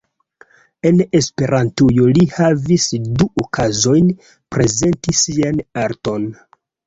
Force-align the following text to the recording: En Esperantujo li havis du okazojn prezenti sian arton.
En 0.89 1.01
Esperantujo 1.17 2.07
li 2.19 2.23
havis 2.37 2.87
du 3.19 3.27
okazojn 3.43 4.09
prezenti 4.57 5.15
sian 5.19 5.63
arton. 5.85 6.27